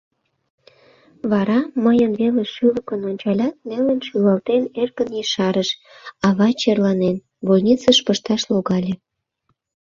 Вара 1.31 1.59
мыйын 1.83 2.13
велыш 2.19 2.49
шӱлыкын 2.55 3.01
ончалят, 3.09 3.55
нелын 3.67 3.99
шӱлалтен, 4.07 4.63
эркын 4.81 5.09
ешарыш:— 5.23 5.69
Авай 6.27 6.53
черланен... 6.61 7.15
больницыш 7.47 7.97
пышташ 8.05 8.41
логале... 8.53 8.93